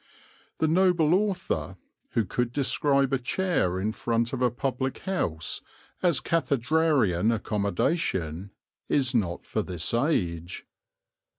The 0.57 0.67
noble 0.67 1.13
author, 1.13 1.77
who 2.13 2.25
could 2.25 2.51
describe 2.51 3.13
a 3.13 3.19
chair 3.19 3.79
in 3.79 3.91
front 3.91 4.33
of 4.33 4.41
a 4.41 4.49
public 4.49 4.97
house 5.01 5.61
as 6.01 6.19
"cathedrarian 6.19 7.31
accommodation," 7.31 8.49
is 8.89 9.13
not 9.13 9.45
for 9.45 9.61
this 9.61 9.93
age. 9.93 10.65